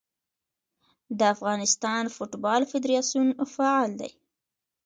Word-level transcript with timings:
د 1.17 1.19
افغانستان 1.35 2.03
فوټبال 2.15 2.61
فدراسیون 2.71 3.27
فعال 3.53 3.89
دی. 4.01 4.11